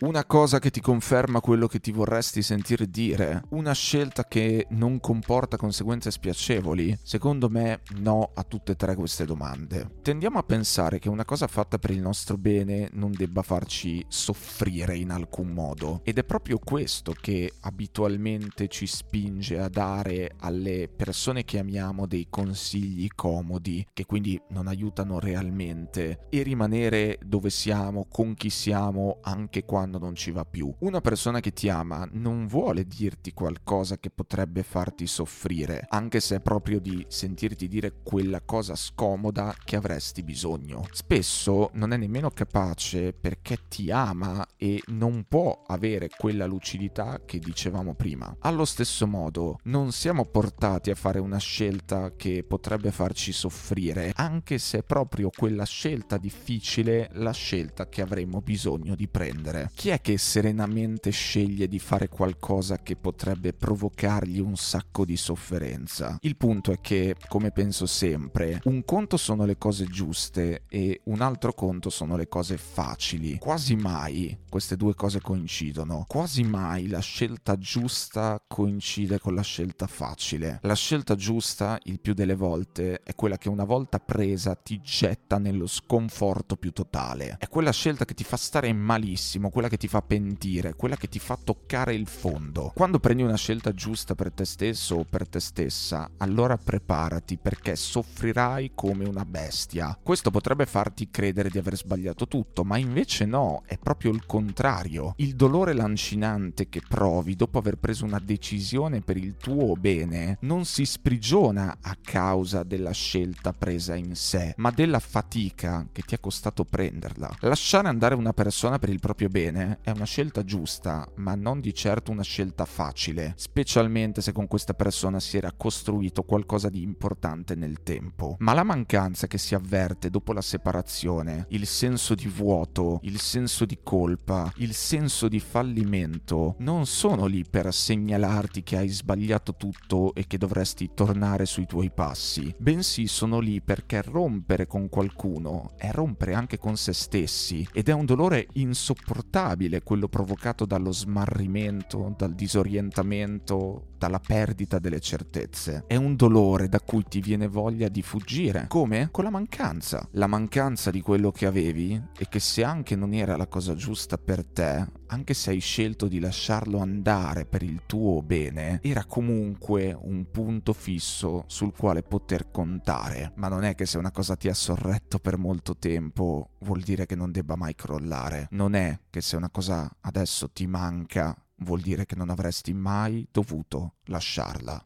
una 0.00 0.24
cosa 0.24 0.60
che 0.60 0.70
ti 0.70 0.80
conferma 0.80 1.40
quello 1.40 1.66
che 1.66 1.80
ti 1.80 1.90
vorresti 1.90 2.40
sentire 2.40 2.88
dire, 2.88 3.42
una 3.50 3.72
scelta 3.72 4.24
che 4.24 4.66
non 4.70 5.00
comporta 5.00 5.56
conseguenze 5.56 6.12
spiacevoli? 6.12 6.96
Secondo 7.02 7.48
me 7.48 7.80
no 7.96 8.30
a 8.34 8.44
tutte 8.44 8.72
e 8.72 8.76
tre 8.76 8.94
queste 8.94 9.24
domande. 9.24 9.96
Tendiamo 10.02 10.38
a 10.38 10.44
pensare 10.44 11.00
che 11.00 11.08
una 11.08 11.24
cosa 11.24 11.48
fatta 11.48 11.78
per 11.78 11.90
il 11.90 12.00
nostro 12.00 12.36
bene 12.36 12.88
non 12.92 13.10
debba 13.10 13.42
farci 13.42 14.04
soffrire 14.06 14.96
in 14.96 15.10
alcun 15.10 15.48
modo 15.48 16.00
ed 16.04 16.18
è 16.18 16.24
proprio 16.24 16.58
questo 16.58 17.12
che 17.20 17.54
abitualmente 17.60 18.68
ci 18.68 18.86
spinge 18.86 19.58
a 19.58 19.68
dare 19.68 20.34
alle 20.38 20.88
persone 20.88 21.44
che 21.44 21.58
amiamo 21.58 22.06
dei 22.06 22.28
consigli 22.30 23.08
comodi 23.16 23.84
che 23.92 24.06
quindi 24.06 24.40
non 24.50 24.68
aiutano 24.68 25.18
realmente 25.18 26.26
e 26.30 26.42
rimanere 26.42 27.18
dove 27.24 27.50
siamo, 27.50 28.06
con 28.08 28.34
chi 28.34 28.50
siamo 28.50 29.18
anche 29.22 29.64
quando 29.64 29.87
quando 29.88 29.98
non 29.98 30.14
ci 30.14 30.30
va 30.30 30.44
più. 30.44 30.72
Una 30.80 31.00
persona 31.00 31.40
che 31.40 31.52
ti 31.54 31.70
ama 31.70 32.06
non 32.12 32.46
vuole 32.46 32.84
dirti 32.84 33.32
qualcosa 33.32 33.96
che 33.96 34.10
potrebbe 34.10 34.62
farti 34.62 35.06
soffrire, 35.06 35.86
anche 35.88 36.20
se 36.20 36.36
è 36.36 36.40
proprio 36.40 36.78
di 36.78 37.04
sentirti 37.08 37.68
dire 37.68 38.02
quella 38.02 38.42
cosa 38.42 38.74
scomoda 38.74 39.56
che 39.64 39.76
avresti 39.76 40.22
bisogno. 40.22 40.86
Spesso 40.92 41.70
non 41.72 41.92
è 41.92 41.96
nemmeno 41.96 42.30
capace 42.30 43.14
perché 43.14 43.60
ti 43.68 43.90
ama 43.90 44.46
e 44.58 44.82
non 44.88 45.24
può 45.26 45.64
avere 45.66 46.10
quella 46.14 46.44
lucidità 46.44 47.22
che 47.24 47.38
dicevamo 47.38 47.94
prima. 47.94 48.36
Allo 48.40 48.66
stesso 48.66 49.06
modo, 49.06 49.58
non 49.64 49.92
siamo 49.92 50.26
portati 50.26 50.90
a 50.90 50.94
fare 50.94 51.18
una 51.18 51.38
scelta 51.38 52.12
che 52.14 52.44
potrebbe 52.46 52.90
farci 52.90 53.32
soffrire, 53.32 54.12
anche 54.14 54.58
se 54.58 54.78
è 54.78 54.82
proprio 54.82 55.30
quella 55.34 55.64
scelta 55.64 56.18
difficile 56.18 57.08
la 57.12 57.32
scelta 57.32 57.88
che 57.88 58.02
avremo 58.02 58.42
bisogno 58.42 58.94
di 58.94 59.08
prendere 59.08 59.70
chi 59.78 59.90
è 59.90 60.00
che 60.00 60.18
serenamente 60.18 61.10
sceglie 61.10 61.68
di 61.68 61.78
fare 61.78 62.08
qualcosa 62.08 62.78
che 62.78 62.96
potrebbe 62.96 63.52
provocargli 63.52 64.40
un 64.40 64.56
sacco 64.56 65.04
di 65.04 65.16
sofferenza? 65.16 66.18
Il 66.22 66.36
punto 66.36 66.72
è 66.72 66.80
che, 66.80 67.14
come 67.28 67.52
penso 67.52 67.86
sempre, 67.86 68.58
un 68.64 68.84
conto 68.84 69.16
sono 69.16 69.44
le 69.44 69.56
cose 69.56 69.84
giuste 69.84 70.64
e 70.68 71.02
un 71.04 71.20
altro 71.20 71.52
conto 71.52 71.90
sono 71.90 72.16
le 72.16 72.26
cose 72.26 72.56
facili. 72.56 73.38
Quasi 73.38 73.76
mai 73.76 74.36
queste 74.48 74.74
due 74.74 74.96
cose 74.96 75.20
coincidono. 75.20 76.06
Quasi 76.08 76.42
mai 76.42 76.88
la 76.88 76.98
scelta 76.98 77.56
giusta 77.56 78.42
coincide 78.48 79.20
con 79.20 79.36
la 79.36 79.42
scelta 79.42 79.86
facile. 79.86 80.58
La 80.62 80.74
scelta 80.74 81.14
giusta, 81.14 81.78
il 81.84 82.00
più 82.00 82.14
delle 82.14 82.34
volte, 82.34 83.00
è 83.04 83.14
quella 83.14 83.38
che 83.38 83.48
una 83.48 83.62
volta 83.62 84.00
presa 84.00 84.56
ti 84.56 84.80
getta 84.82 85.38
nello 85.38 85.68
sconforto 85.68 86.56
più 86.56 86.72
totale. 86.72 87.36
È 87.38 87.46
quella 87.46 87.70
scelta 87.70 88.04
che 88.04 88.14
ti 88.14 88.24
fa 88.24 88.36
stare 88.36 88.72
malissimo, 88.72 89.50
quella 89.50 89.66
che 89.68 89.76
ti 89.76 89.88
fa 89.88 90.02
pentire, 90.02 90.74
quella 90.74 90.96
che 90.96 91.08
ti 91.08 91.18
fa 91.18 91.38
toccare 91.42 91.94
il 91.94 92.06
fondo. 92.06 92.72
Quando 92.74 92.98
prendi 92.98 93.22
una 93.22 93.36
scelta 93.36 93.72
giusta 93.72 94.14
per 94.14 94.32
te 94.32 94.44
stesso 94.44 94.96
o 94.96 95.04
per 95.04 95.28
te 95.28 95.40
stessa, 95.40 96.10
allora 96.18 96.56
preparati 96.56 97.36
perché 97.36 97.76
soffrirai 97.76 98.72
come 98.74 99.06
una 99.06 99.24
bestia. 99.24 99.98
Questo 100.02 100.30
potrebbe 100.30 100.66
farti 100.66 101.10
credere 101.10 101.50
di 101.50 101.58
aver 101.58 101.76
sbagliato 101.76 102.26
tutto, 102.26 102.64
ma 102.64 102.76
invece 102.78 103.24
no, 103.24 103.62
è 103.66 103.78
proprio 103.78 104.12
il 104.12 104.26
contrario. 104.26 105.14
Il 105.16 105.34
dolore 105.34 105.72
lancinante 105.72 106.68
che 106.68 106.82
provi 106.86 107.36
dopo 107.36 107.58
aver 107.58 107.76
preso 107.76 108.04
una 108.04 108.20
decisione 108.22 109.00
per 109.00 109.16
il 109.16 109.36
tuo 109.36 109.74
bene 109.74 110.38
non 110.40 110.64
si 110.64 110.84
sprigiona 110.84 111.78
a 111.80 111.96
causa 112.02 112.62
della 112.62 112.92
scelta 112.92 113.52
presa 113.52 113.94
in 113.94 114.14
sé, 114.14 114.54
ma 114.56 114.70
della 114.70 114.98
fatica 114.98 115.86
che 115.92 116.02
ti 116.02 116.14
è 116.14 116.20
costato 116.20 116.64
prenderla. 116.64 117.36
Lasciare 117.40 117.88
andare 117.88 118.14
una 118.14 118.32
persona 118.32 118.78
per 118.78 118.88
il 118.88 119.00
proprio 119.00 119.28
bene 119.28 119.57
bene 119.58 119.78
è 119.82 119.90
una 119.90 120.04
scelta 120.04 120.44
giusta, 120.44 121.08
ma 121.16 121.34
non 121.34 121.60
di 121.60 121.74
certo 121.74 122.12
una 122.12 122.22
scelta 122.22 122.64
facile, 122.64 123.32
specialmente 123.36 124.20
se 124.20 124.32
con 124.32 124.46
questa 124.46 124.74
persona 124.74 125.18
si 125.18 125.36
era 125.36 125.52
costruito 125.52 126.22
qualcosa 126.22 126.68
di 126.68 126.82
importante 126.82 127.54
nel 127.54 127.82
tempo. 127.82 128.36
Ma 128.38 128.52
la 128.52 128.62
mancanza 128.62 129.26
che 129.26 129.38
si 129.38 129.54
avverte 129.54 130.10
dopo 130.10 130.32
la 130.32 130.40
separazione, 130.40 131.46
il 131.48 131.66
senso 131.66 132.14
di 132.14 132.28
vuoto, 132.28 133.00
il 133.02 133.18
senso 133.18 133.64
di 133.64 133.78
colpa, 133.82 134.52
il 134.56 134.74
senso 134.74 135.28
di 135.28 135.40
fallimento, 135.40 136.54
non 136.58 136.86
sono 136.86 137.26
lì 137.26 137.44
per 137.48 137.72
segnalarti 137.72 138.62
che 138.62 138.76
hai 138.76 138.88
sbagliato 138.88 139.56
tutto 139.56 140.14
e 140.14 140.26
che 140.26 140.38
dovresti 140.38 140.90
tornare 140.94 141.46
sui 141.46 141.66
tuoi 141.66 141.90
passi, 141.90 142.54
bensì 142.58 143.06
sono 143.06 143.40
lì 143.40 143.60
perché 143.60 144.02
rompere 144.02 144.66
con 144.66 144.88
qualcuno 144.88 145.72
è 145.76 145.90
rompere 145.90 146.34
anche 146.34 146.58
con 146.58 146.76
se 146.76 146.92
stessi 146.92 147.66
ed 147.72 147.88
è 147.88 147.92
un 147.92 148.04
dolore 148.04 148.46
insopportabile 148.52 149.47
quello 149.82 150.08
provocato 150.08 150.64
dallo 150.66 150.92
smarrimento, 150.92 152.14
dal 152.16 152.34
disorientamento 152.34 153.94
tutta 153.98 154.08
la 154.08 154.20
perdita 154.20 154.78
delle 154.78 155.00
certezze. 155.00 155.82
È 155.88 155.96
un 155.96 156.14
dolore 156.14 156.68
da 156.68 156.80
cui 156.80 157.02
ti 157.08 157.20
viene 157.20 157.48
voglia 157.48 157.88
di 157.88 158.00
fuggire. 158.00 158.66
Come? 158.68 159.08
Con 159.10 159.24
la 159.24 159.30
mancanza. 159.30 160.06
La 160.12 160.28
mancanza 160.28 160.92
di 160.92 161.00
quello 161.00 161.32
che 161.32 161.46
avevi 161.46 162.00
e 162.16 162.28
che 162.28 162.38
se 162.38 162.62
anche 162.62 162.94
non 162.94 163.12
era 163.12 163.36
la 163.36 163.48
cosa 163.48 163.74
giusta 163.74 164.16
per 164.16 164.46
te, 164.46 164.86
anche 165.08 165.34
se 165.34 165.50
hai 165.50 165.58
scelto 165.58 166.06
di 166.06 166.20
lasciarlo 166.20 166.78
andare 166.78 167.44
per 167.44 167.64
il 167.64 167.82
tuo 167.86 168.22
bene, 168.22 168.78
era 168.84 169.04
comunque 169.04 169.98
un 170.00 170.30
punto 170.30 170.72
fisso 170.72 171.42
sul 171.48 171.72
quale 171.76 172.04
poter 172.04 172.52
contare. 172.52 173.32
Ma 173.34 173.48
non 173.48 173.64
è 173.64 173.74
che 173.74 173.84
se 173.84 173.98
una 173.98 174.12
cosa 174.12 174.36
ti 174.36 174.48
ha 174.48 174.54
sorretto 174.54 175.18
per 175.18 175.38
molto 175.38 175.76
tempo 175.76 176.50
vuol 176.60 176.82
dire 176.82 177.04
che 177.04 177.16
non 177.16 177.32
debba 177.32 177.56
mai 177.56 177.74
crollare. 177.74 178.46
Non 178.52 178.76
è 178.76 178.96
che 179.10 179.20
se 179.20 179.34
una 179.34 179.50
cosa 179.50 179.90
adesso 180.02 180.48
ti 180.50 180.68
manca 180.68 181.36
vuol 181.58 181.80
dire 181.80 182.06
che 182.06 182.16
non 182.16 182.30
avresti 182.30 182.72
mai 182.72 183.26
dovuto 183.30 183.94
lasciarla. 184.04 184.82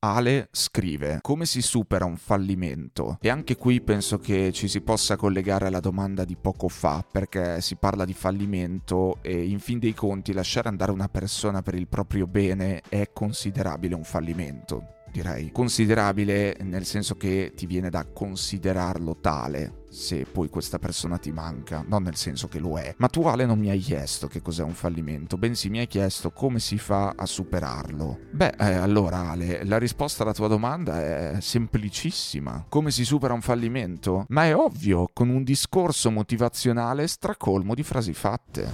Ale 0.00 0.48
scrive 0.52 1.18
come 1.22 1.46
si 1.46 1.62
supera 1.62 2.04
un 2.04 2.18
fallimento 2.18 3.16
e 3.22 3.30
anche 3.30 3.56
qui 3.56 3.80
penso 3.80 4.18
che 4.18 4.52
ci 4.52 4.68
si 4.68 4.82
possa 4.82 5.16
collegare 5.16 5.66
alla 5.66 5.80
domanda 5.80 6.24
di 6.24 6.36
poco 6.36 6.68
fa 6.68 7.02
perché 7.10 7.62
si 7.62 7.76
parla 7.76 8.04
di 8.04 8.12
fallimento 8.12 9.18
e 9.22 9.44
in 9.44 9.60
fin 9.60 9.78
dei 9.78 9.94
conti 9.94 10.34
lasciare 10.34 10.68
andare 10.68 10.92
una 10.92 11.08
persona 11.08 11.62
per 11.62 11.74
il 11.74 11.88
proprio 11.88 12.26
bene 12.26 12.82
è 12.86 13.10
considerabile 13.14 13.94
un 13.94 14.04
fallimento 14.04 15.03
direi 15.14 15.52
considerabile 15.52 16.56
nel 16.62 16.84
senso 16.84 17.14
che 17.14 17.52
ti 17.54 17.66
viene 17.66 17.88
da 17.88 18.04
considerarlo 18.04 19.18
tale 19.20 19.82
se 19.88 20.24
poi 20.24 20.48
questa 20.48 20.80
persona 20.80 21.18
ti 21.18 21.30
manca, 21.30 21.84
non 21.86 22.02
nel 22.02 22.16
senso 22.16 22.48
che 22.48 22.58
lo 22.58 22.76
è. 22.76 22.92
Ma 22.98 23.06
tu 23.06 23.22
Ale 23.22 23.46
non 23.46 23.60
mi 23.60 23.70
hai 23.70 23.78
chiesto 23.78 24.26
che 24.26 24.42
cos'è 24.42 24.64
un 24.64 24.72
fallimento, 24.72 25.36
bensì 25.36 25.70
mi 25.70 25.78
hai 25.78 25.86
chiesto 25.86 26.32
come 26.32 26.58
si 26.58 26.78
fa 26.78 27.14
a 27.16 27.26
superarlo. 27.26 28.18
Beh, 28.32 28.54
eh, 28.58 28.72
allora 28.72 29.30
Ale, 29.30 29.64
la 29.64 29.78
risposta 29.78 30.24
alla 30.24 30.34
tua 30.34 30.48
domanda 30.48 31.00
è 31.00 31.40
semplicissima. 31.40 32.66
Come 32.68 32.90
si 32.90 33.04
supera 33.04 33.34
un 33.34 33.40
fallimento? 33.40 34.24
Ma 34.30 34.46
è 34.46 34.56
ovvio, 34.56 35.10
con 35.12 35.28
un 35.28 35.44
discorso 35.44 36.10
motivazionale 36.10 37.06
stracolmo 37.06 37.74
di 37.74 37.84
frasi 37.84 38.14
fatte. 38.14 38.68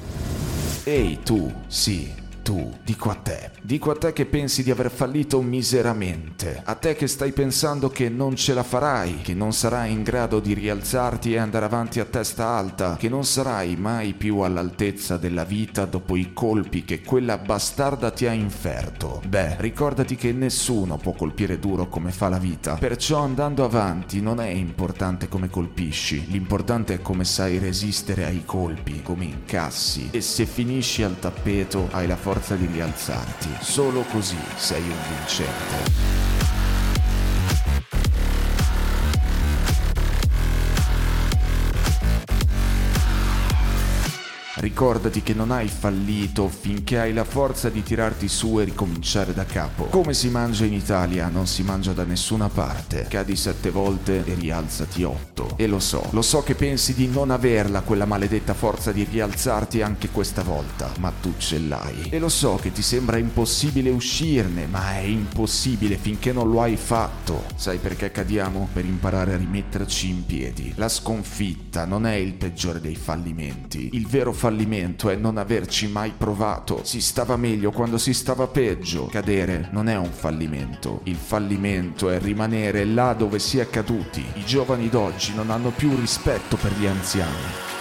Ehi 0.84 1.20
tu, 1.22 1.52
sì, 1.66 2.19
tu, 2.42 2.72
dico 2.82 3.10
a 3.10 3.14
te, 3.14 3.50
dico 3.62 3.90
a 3.90 3.96
te 3.96 4.12
che 4.12 4.26
pensi 4.26 4.62
di 4.62 4.70
aver 4.70 4.90
fallito 4.90 5.40
miseramente, 5.42 6.60
a 6.64 6.74
te 6.74 6.94
che 6.94 7.06
stai 7.06 7.32
pensando 7.32 7.88
che 7.90 8.08
non 8.08 8.36
ce 8.36 8.54
la 8.54 8.62
farai, 8.62 9.20
che 9.22 9.34
non 9.34 9.52
sarai 9.52 9.92
in 9.92 10.02
grado 10.02 10.40
di 10.40 10.54
rialzarti 10.54 11.32
e 11.34 11.38
andare 11.38 11.64
avanti 11.64 12.00
a 12.00 12.04
testa 12.04 12.48
alta, 12.48 12.96
che 12.96 13.08
non 13.08 13.24
sarai 13.24 13.76
mai 13.76 14.14
più 14.14 14.38
all'altezza 14.38 15.16
della 15.16 15.44
vita 15.44 15.84
dopo 15.84 16.16
i 16.16 16.32
colpi 16.32 16.84
che 16.84 17.02
quella 17.02 17.38
bastarda 17.38 18.10
ti 18.10 18.26
ha 18.26 18.32
inferto. 18.32 19.22
Beh, 19.26 19.56
ricordati 19.58 20.16
che 20.16 20.32
nessuno 20.32 20.96
può 20.96 21.12
colpire 21.12 21.58
duro 21.58 21.88
come 21.88 22.10
fa 22.10 22.28
la 22.28 22.38
vita, 22.38 22.76
perciò 22.76 23.22
andando 23.22 23.64
avanti 23.64 24.20
non 24.20 24.40
è 24.40 24.48
importante 24.48 25.28
come 25.28 25.50
colpisci, 25.50 26.26
l'importante 26.28 26.94
è 26.94 27.00
come 27.02 27.24
sai 27.24 27.58
resistere 27.58 28.24
ai 28.24 28.42
colpi, 28.44 29.02
come 29.02 29.24
incassi, 29.24 30.08
e 30.10 30.20
se 30.20 30.46
finisci 30.46 31.02
al 31.02 31.18
tappeto 31.18 31.88
hai 31.90 32.06
la 32.06 32.16
forza 32.16 32.29
forza 32.32 32.54
di 32.54 32.66
rialzarti. 32.66 33.48
Solo 33.58 34.02
così 34.02 34.38
sei 34.54 34.82
un 34.82 34.96
vincente. 35.08 36.39
Ricordati 44.56 45.22
che 45.22 45.32
non 45.32 45.52
hai 45.52 45.68
fallito 45.68 46.48
finché 46.48 46.98
hai 46.98 47.12
la 47.12 47.22
forza 47.22 47.68
di 47.68 47.84
tirarti 47.84 48.26
su 48.26 48.58
e 48.58 48.64
ricominciare 48.64 49.32
da 49.32 49.44
capo. 49.44 49.84
Come 49.84 50.12
si 50.12 50.28
mangia 50.28 50.64
in 50.64 50.72
Italia, 50.72 51.28
non 51.28 51.46
si 51.46 51.62
mangia 51.62 51.92
da 51.92 52.02
nessuna 52.02 52.48
parte. 52.48 53.06
Cadi 53.08 53.36
sette 53.36 53.70
volte 53.70 54.24
e 54.24 54.34
rialzati 54.34 55.04
otto. 55.04 55.54
E 55.56 55.68
lo 55.68 55.78
so, 55.78 56.04
lo 56.10 56.22
so 56.22 56.42
che 56.42 56.56
pensi 56.56 56.94
di 56.94 57.06
non 57.06 57.30
averla 57.30 57.82
quella 57.82 58.06
maledetta 58.06 58.52
forza 58.52 58.90
di 58.90 59.06
rialzarti 59.08 59.82
anche 59.82 60.08
questa 60.08 60.42
volta, 60.42 60.90
ma 60.98 61.12
tu 61.20 61.32
ce 61.38 61.60
l'hai. 61.60 62.08
E 62.10 62.18
lo 62.18 62.28
so 62.28 62.56
che 62.56 62.72
ti 62.72 62.82
sembra 62.82 63.18
impossibile 63.18 63.90
uscirne, 63.90 64.66
ma 64.66 64.96
è 64.96 65.02
impossibile 65.02 65.96
finché 65.96 66.32
non 66.32 66.50
lo 66.50 66.60
hai 66.60 66.76
fatto. 66.76 67.44
Sai 67.54 67.78
perché 67.78 68.10
cadiamo? 68.10 68.68
Per 68.72 68.84
imparare 68.84 69.34
a 69.34 69.36
rimetterci 69.36 70.08
in 70.08 70.26
piedi. 70.26 70.72
La 70.74 70.88
sconfitta 70.88 71.84
non 71.84 72.04
è 72.04 72.14
il 72.14 72.32
peggiore 72.32 72.80
dei 72.80 72.96
fallimenti. 72.96 73.90
Il 73.92 74.08
vero 74.08 74.38
fallimento 74.40 75.10
è 75.10 75.16
non 75.16 75.36
averci 75.36 75.86
mai 75.86 76.14
provato. 76.16 76.80
Si 76.82 77.02
stava 77.02 77.36
meglio 77.36 77.72
quando 77.72 77.98
si 77.98 78.14
stava 78.14 78.46
peggio. 78.46 79.04
Cadere 79.04 79.68
non 79.72 79.86
è 79.86 79.98
un 79.98 80.10
fallimento. 80.10 81.02
Il 81.04 81.16
fallimento 81.16 82.08
è 82.08 82.18
rimanere 82.18 82.86
là 82.86 83.12
dove 83.12 83.38
si 83.38 83.58
è 83.58 83.68
caduti. 83.68 84.24
I 84.36 84.44
giovani 84.46 84.88
d'oggi 84.88 85.34
non 85.34 85.50
hanno 85.50 85.68
più 85.68 85.94
rispetto 85.94 86.56
per 86.56 86.72
gli 86.72 86.86
anziani. 86.86 87.79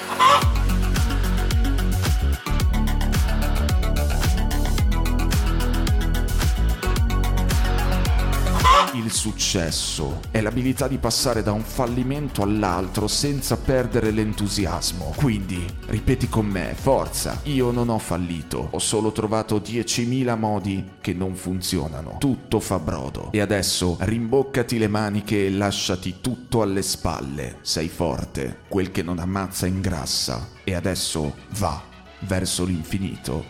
Il 8.99 9.11
successo 9.11 10.19
è 10.29 10.41
l'abilità 10.41 10.87
di 10.87 10.97
passare 10.97 11.41
da 11.41 11.53
un 11.53 11.63
fallimento 11.63 12.41
all'altro 12.41 13.07
senza 13.07 13.55
perdere 13.57 14.11
l'entusiasmo. 14.11 15.13
Quindi, 15.15 15.65
ripeti 15.87 16.27
con 16.27 16.45
me, 16.45 16.73
forza, 16.75 17.39
io 17.43 17.71
non 17.71 17.89
ho 17.89 17.97
fallito, 17.97 18.67
ho 18.71 18.79
solo 18.79 19.11
trovato 19.11 19.59
10.000 19.59 20.37
modi 20.37 20.91
che 20.99 21.13
non 21.13 21.35
funzionano. 21.35 22.17
Tutto 22.19 22.59
fa 22.59 22.77
brodo. 22.77 23.31
E 23.31 23.39
adesso 23.39 23.97
rimboccati 24.01 24.77
le 24.77 24.87
maniche 24.87 25.45
e 25.45 25.51
lasciati 25.51 26.17
tutto 26.19 26.61
alle 26.61 26.81
spalle. 26.81 27.59
Sei 27.61 27.87
forte, 27.87 28.59
quel 28.67 28.91
che 28.91 29.01
non 29.01 29.19
ammazza 29.19 29.65
ingrassa. 29.65 30.49
E 30.63 30.75
adesso 30.75 31.35
va 31.57 31.81
verso 32.19 32.65
l'infinito 32.65 33.45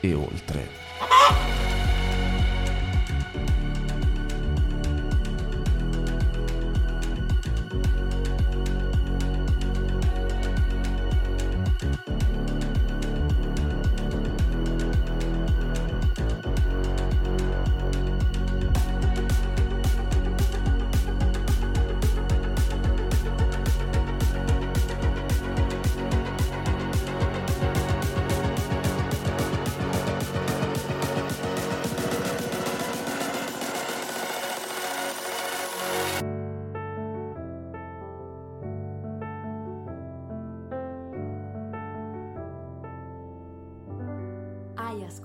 e 0.00 0.14
oltre. 0.14 1.55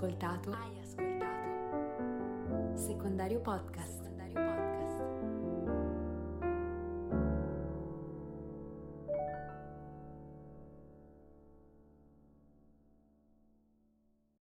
Ascoltato? 0.01 0.51
Hai 0.51 0.79
ascoltato? 0.79 1.49
Secondario 2.75 2.79
Podcast. 2.79 2.79
Secondario 2.81 3.39
Podcast. 3.41 3.90